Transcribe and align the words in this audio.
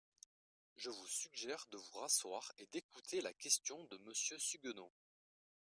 Je 0.77 0.89
vous 0.89 1.05
suggère 1.07 1.67
de 1.69 1.77
vous 1.77 1.99
rasseoir 1.99 2.51
et 2.57 2.65
d’écouter 2.71 3.21
la 3.21 3.33
question 3.33 3.83
de 3.91 3.97
Monsieur 3.99 4.39
Suguenot. 4.39 4.91